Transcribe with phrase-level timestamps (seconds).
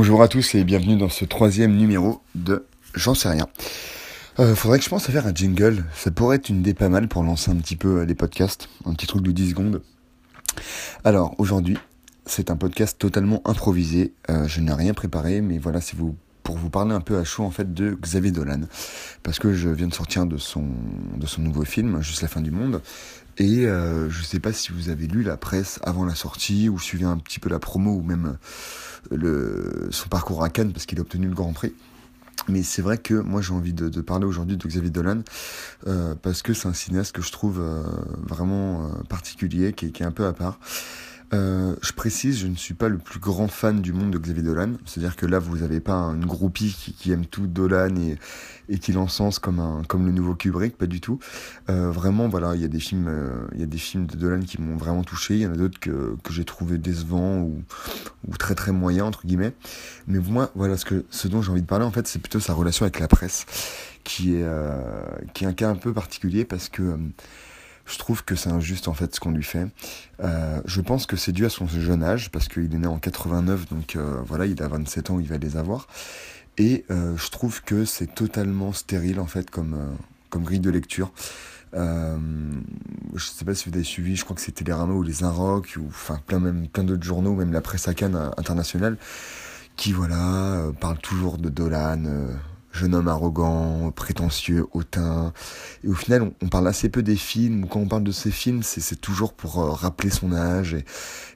[0.00, 2.64] Bonjour à tous et bienvenue dans ce troisième numéro de
[2.94, 3.48] J'en sais rien.
[4.38, 5.84] Euh, faudrait que je pense à faire un jingle.
[5.92, 8.68] Ça pourrait être une idée pas mal pour lancer un petit peu euh, les podcasts.
[8.86, 9.82] Un petit truc de 10 secondes.
[11.02, 11.78] Alors, aujourd'hui,
[12.26, 14.14] c'est un podcast totalement improvisé.
[14.30, 17.42] Euh, je n'ai rien préparé, mais voilà, c'est pour vous parler un peu à chaud
[17.42, 18.60] en fait de Xavier Dolan
[19.24, 20.64] parce que je viens de sortir de son
[21.14, 22.80] de son nouveau film Juste la fin du monde
[23.38, 26.78] et euh, je sais pas si vous avez lu la presse avant la sortie ou
[26.78, 28.36] suivi un petit peu la promo ou même
[29.10, 31.72] le, son parcours à Cannes parce qu'il a obtenu le Grand Prix.
[32.48, 35.22] Mais c'est vrai que moi j'ai envie de, parler aujourd'hui de Xavier Dolan
[35.86, 37.82] euh, parce que c'est un cinéaste que je trouve euh,
[38.22, 40.58] vraiment euh, particulier, qui est, un peu à part.
[41.34, 44.42] Euh, je précise, je ne suis pas le plus grand fan du monde de Xavier
[44.42, 44.72] Dolan.
[44.86, 47.94] C'est-à-dire que là, vous n'avez pas une groupie qui, aime tout Dolan
[48.68, 51.18] et, qui l'encense comme le nouveau Kubrick, pas du tout.
[51.68, 54.16] Euh, vraiment, voilà, il y a des films, euh, il y a des films de
[54.16, 55.34] Dolan qui m'ont vraiment touché.
[55.34, 57.62] Il y en a d'autres que j'ai trouvé décevants ou
[58.38, 59.52] très très moyens entre guillemets.
[60.06, 62.84] Mais moi, voilà, ce dont j'ai envie de parler en fait, c'est plutôt sa relation
[62.84, 63.46] avec la presse,
[64.04, 64.80] qui est euh,
[65.34, 66.96] qui est un cas un peu particulier parce que
[67.88, 69.66] je trouve que c'est injuste en fait ce qu'on lui fait.
[70.20, 72.98] Euh, je pense que c'est dû à son jeune âge parce qu'il est né en
[72.98, 75.86] 89 donc euh, voilà il a 27 ans il va les avoir
[76.58, 79.96] et euh, je trouve que c'est totalement stérile en fait comme
[80.30, 81.12] comme grille de lecture.
[81.74, 82.16] Euh,
[83.14, 85.22] je sais pas si vous avez suivi, je crois que c'était les Rameaux ou les
[85.22, 88.96] Inrocks ou enfin plein même plein d'autres journaux, même la presse à Cannes internationale
[89.76, 92.04] qui voilà euh, parle toujours de Dolan
[92.78, 95.32] jeune homme arrogant, prétentieux, hautain.
[95.84, 98.62] Et au final, on, parle assez peu des films, quand on parle de ces films,
[98.62, 100.76] c'est toujours pour euh, rappeler son âge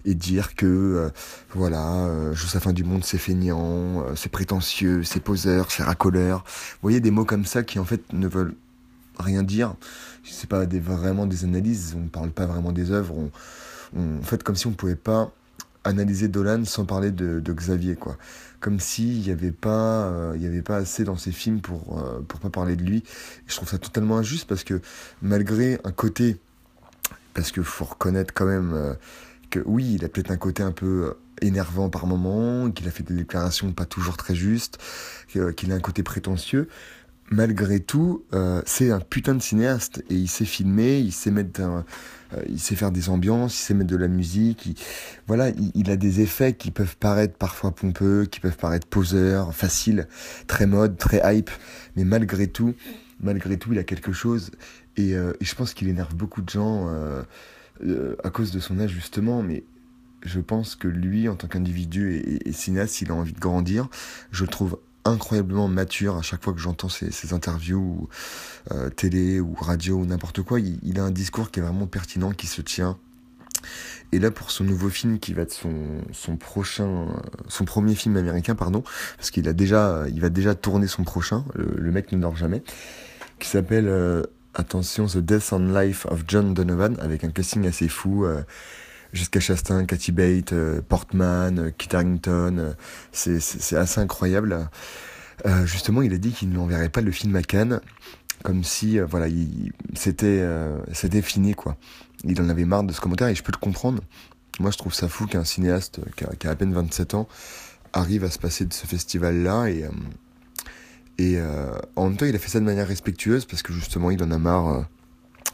[0.05, 1.11] et, dire que, euh,
[1.55, 6.45] voilà, euh, fin du monde, c'est feignant, euh, c'est prétentieux, c'est poseur, c'est racoleur.
[6.47, 8.55] Vous voyez, des mots comme ça qui, en fait, ne veulent
[9.19, 9.75] rien dire.
[10.25, 13.15] C'est pas vraiment des analyses, on ne parle pas vraiment des œuvres.
[13.17, 13.31] On,
[14.21, 15.33] en fait, comme si on pouvait pas
[15.85, 18.17] analyser Dolan sans parler de, Xavier, quoi.
[18.61, 22.39] Comme s'il n'y avait pas, euh, avait pas assez dans ses films pour euh, pour
[22.39, 23.03] pas parler de lui.
[23.47, 24.81] Je trouve ça totalement injuste parce que
[25.21, 26.39] malgré un côté,
[27.35, 28.95] parce que faut reconnaître quand même euh,
[29.51, 33.03] que oui, il a peut-être un côté un peu énervant par moment, qu'il a fait
[33.03, 34.79] des déclarations pas toujours très justes,
[35.29, 36.69] qu'il a un côté prétentieux
[37.31, 41.61] malgré tout, euh, c'est un putain de cinéaste et il sait filmer, il sait mettre,
[41.61, 41.83] euh,
[42.49, 44.67] il sait faire des ambiances, il sait mettre de la musique.
[44.67, 44.75] Il,
[45.27, 50.09] voilà, il, a des effets qui peuvent paraître parfois pompeux, qui peuvent paraître poseurs, faciles,
[50.47, 51.51] très mode, très hype,
[51.97, 52.75] mais malgré tout,
[53.21, 54.51] malgré tout, il a quelque chose
[54.97, 56.89] et, euh, je pense qu'il énerve beaucoup de gens
[58.23, 59.65] à cause de son âge justement, mais
[60.25, 63.41] je pense que lui, en tant qu'individu et, et, et cinéaste, il a envie de
[63.41, 63.89] grandir.
[64.31, 68.09] Je le trouve incroyablement mature à chaque fois que j'entends ses, interviews
[68.71, 70.61] euh, télé ou radio ou n'importe quoi.
[70.61, 72.99] Il, a un discours qui est vraiment pertinent, qui se tient.
[74.13, 77.07] Et là, pour son nouveau film, qui va être son, son prochain,
[77.49, 78.83] son premier film américain, pardon,
[79.17, 81.45] parce qu'il a déjà, il va déjà tourner son prochain.
[81.55, 82.63] Le, le mec ne dort jamais,
[83.39, 84.23] qui s'appelle euh,
[84.55, 88.25] attention The Death and Life of John Donovan, avec un casting assez fou.
[88.25, 88.43] Euh,
[89.13, 92.73] Jessica Chastain, Kathy Bates, euh, Portman, euh, Kit Harington, euh,
[93.13, 94.69] c'est assez incroyable.
[95.65, 97.81] Justement, il a dit qu'il n'enverrait pas le film à Cannes,
[98.45, 99.27] comme si, voilà,
[99.93, 101.77] c'était fini, quoi.
[102.23, 104.03] Il en avait marre de ce commentaire et je peux le comprendre.
[104.61, 107.27] Moi, je trouve ça fou qu'un cinéaste qui a, qui a, à peine 27 ans
[107.93, 109.85] arrive à se passer de ce festival-là et,
[111.19, 111.41] et
[111.97, 114.31] en même temps, il a fait ça de manière respectueuse parce que justement, il en
[114.31, 114.87] a marre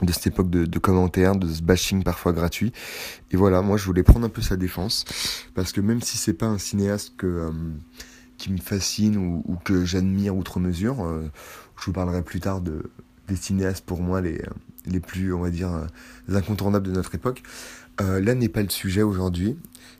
[0.02, 2.72] de cette époque de, de, commentaires, de ce bashing parfois gratuit.
[3.30, 5.04] Et voilà, moi je voulais prendre un peu sa défense,
[5.54, 7.50] parce que même si c'est pas un cinéaste que, euh,
[8.36, 11.30] qui me fascine ou, ou que j'admire outre mesure, euh,
[11.78, 12.90] je vous parlerai plus tard de,
[13.28, 14.40] des cinéastes pour moi les,
[14.86, 15.70] les plus, on va dire,
[16.28, 17.42] les incontournables de notre époque.
[18.00, 19.56] Euh, là n'est pas le sujet aujourd'hui,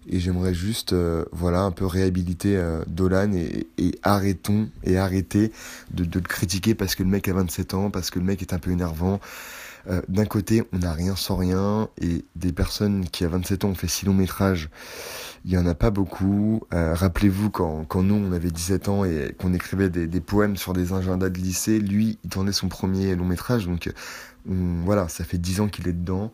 [0.09, 5.53] et j'aimerais juste, euh, voilà, un peu réhabiliter euh, Dolan et, et, arrêtons et arrêter
[5.91, 8.41] de, de le critiquer parce que le mec a 27 ans, parce que le mec
[8.41, 9.21] est un peu énervant.
[9.89, 13.69] Euh, d'un côté, on n'a rien sans rien, et des personnes qui à 27 ans
[13.71, 14.69] ont fait six longs métrages,
[15.45, 16.63] il y en a pas beaucoup.
[16.75, 20.57] Euh, Rappelez-vous quand, quand nous on avait 17 ans et qu'on écrivait des, des, poèmes
[20.57, 23.91] sur des agendas de lycée, lui il tournait son premier long métrage, donc
[24.49, 26.33] on, voilà, ça fait 10 ans qu'il est dedans.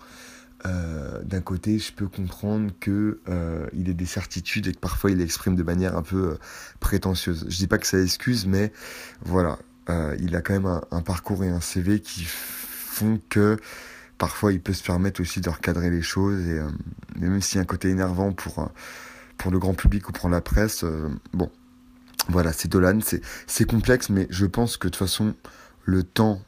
[0.67, 5.11] Euh, d'un côté, je peux comprendre que euh, il ait des certitudes et que parfois
[5.11, 6.39] il exprime de manière un peu euh,
[6.81, 7.45] prétentieuse.
[7.49, 8.73] Je dis pas que ça excuse, mais
[9.25, 9.59] voilà,
[9.91, 12.27] euh, il a quand même un, un, parcours et un CV qui
[12.95, 13.59] font que
[14.19, 16.71] parfois il peut se permettre aussi de recadrer les choses et euh,
[17.19, 18.67] même s'il y a un côté énervant pour euh,
[19.37, 21.51] pour le grand public ou pour la presse, euh, bon,
[22.29, 23.01] voilà, c'est Dolan,
[23.49, 25.35] c'est complexe, mais je pense que de toute façon
[25.85, 26.41] le temps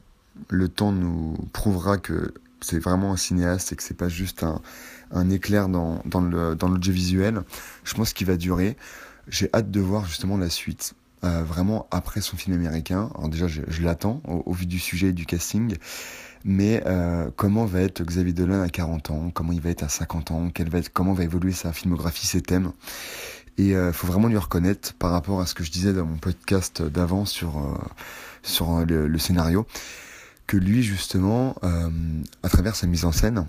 [0.49, 4.61] le temps nous prouvera que c'est vraiment un cinéaste et que c'est pas juste un,
[5.11, 7.41] un éclair dans, dans le dans l'audiovisuel.
[7.83, 8.77] Je pense qu'il va durer.
[9.27, 10.93] j'ai hâte de voir justement la suite.
[11.23, 13.09] Euh, vraiment après son film américain.
[13.15, 15.75] Alors déjà, je, l'attends au, vu du sujet et du casting.
[16.43, 19.31] Mais euh, comment va être Xavier Dolan à 40 ans?
[19.33, 20.49] Comment il va être à 50 ans?
[20.53, 22.71] Quelle va être, Comment va évoluer sa filmographie, ses thèmes?
[23.57, 26.05] Et il euh, faut vraiment lui reconnaître par rapport à ce que je disais dans
[26.05, 27.63] mon podcast d'avant sur,
[28.43, 29.65] sur le, scénario,
[30.45, 31.55] que lui justement,
[32.43, 33.47] à travers sa mise en scène,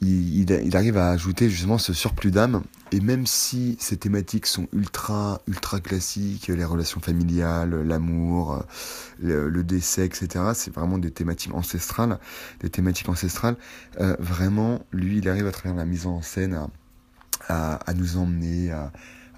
[0.00, 2.62] il, arrive à ajouter justement ce surplus d'âme.
[2.92, 8.64] Et même si ces thématiques sont ultra, ultra classiques, les relations familiales, l'amour,
[9.20, 12.18] le, décès, etc., c'est vraiment des thématiques ancestrales,
[12.60, 13.56] des thématiques ancestrales.
[14.00, 16.68] Euh, vraiment, lui, il arrive à travers la mise en scène
[17.48, 18.92] à, à nous emmener, à,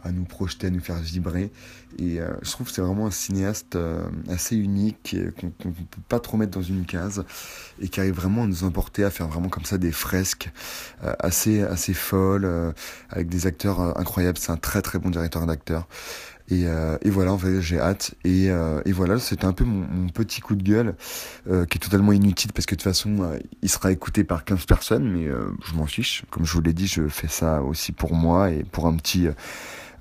[0.06, 1.50] à nous projeter, à nous faire vibrer.
[1.98, 6.00] Et euh, je trouve que c'est vraiment un cinéaste euh, assez unique, qu'on ne peut
[6.08, 7.24] pas trop mettre dans une case,
[7.80, 10.50] et qui arrive vraiment à nous emporter, à faire vraiment comme ça des fresques
[11.04, 12.74] euh, assez, assez folles,
[13.10, 14.38] avec des acteurs incroyables.
[14.38, 15.88] C'est un très très bon directeur d'acteurs.
[16.48, 16.64] Et,
[17.06, 18.14] voilà, en fait, j'ai hâte.
[18.22, 20.94] Et, et voilà, c'était un peu mon, petit coup de gueule,
[21.46, 25.10] qui est totalement inutile parce que de toute façon, il sera écouté par 15 personnes,
[25.10, 25.26] mais
[25.64, 26.24] je m'en fiche.
[26.30, 29.28] Comme je vous l'ai dit, je fais ça aussi pour moi et pour un petit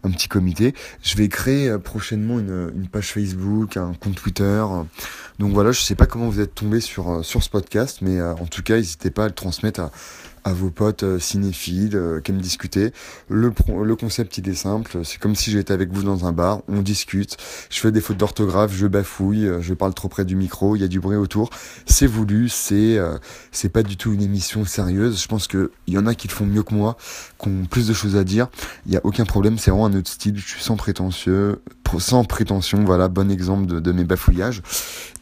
[0.06, 0.74] un petit comité.
[1.02, 4.63] Je vais créer euh, prochainement une, une, page Facebook, un compte Twitter.
[5.40, 8.19] Donc voilà, je sais pas comment vous êtes tombé sur, euh, sur ce podcast, mais
[8.19, 9.92] euh, en tout cas, n'hésitez pas à le transmettre à,
[10.46, 12.94] à vos potes euh, cinéphiles euh, qui aiment discuter.
[13.30, 13.52] Le,
[13.84, 16.82] le concept il est simple, c'est comme si j'étais avec vous dans un bar, on
[16.82, 17.36] discute,
[17.72, 20.82] je fais des fautes d'orthographe, je bafouille, euh, je parle trop près du micro, il
[20.82, 21.50] y a du bruit autour.
[21.88, 23.00] C'est voulu, c'est
[23.52, 25.20] c'est pas du tout une émission sérieuse.
[25.22, 26.96] Je pense que il y en a qui le font mieux que moi,
[27.42, 28.48] qui ont plus de choses à dire.
[28.86, 30.38] Il y a aucun problème, c'est vraiment un autre style.
[30.38, 31.62] Je suis sans prétentieux,
[32.00, 32.84] sans prétention.
[32.84, 34.62] Voilà, bon exemple de, mes bafouillages.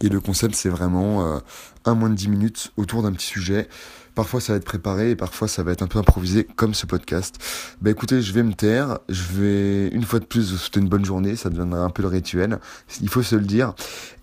[0.02, 1.42] Et le concept c'est vraiment
[1.86, 3.68] un moins de 10 minutes autour d'un petit sujet.
[4.16, 6.86] Parfois ça va être préparé et parfois ça va être un peu improvisé comme ce
[6.86, 7.40] podcast.
[7.82, 10.88] Bah écoutez, je vais me taire, je vais une fois de plus vous souhaiter une
[10.88, 12.60] bonne journée, ça deviendra un peu le rituel,
[13.02, 13.74] il faut se le dire.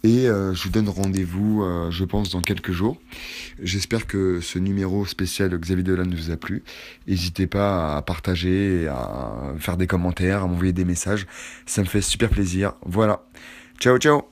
[0.03, 2.99] Et euh, je vous donne rendez-vous, euh, je pense, dans quelques jours.
[3.61, 6.63] J'espère que ce numéro spécial Xavier Dolan vous a plu.
[7.09, 11.27] N'hésitez pas à partager, à faire des commentaires, à m'envoyer des messages.
[11.67, 12.31] Ça me fait super
[12.85, 13.21] Voilà.
[13.79, 14.30] Ciao, ciao